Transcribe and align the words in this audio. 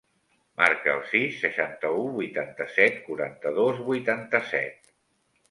Marca 0.59 0.93
el 0.93 1.03
sis, 1.09 1.35
seixanta-u, 1.41 2.07
vuitanta-set, 2.15 2.99
quaranta-dos, 3.11 3.83
vuitanta-set. 3.93 4.93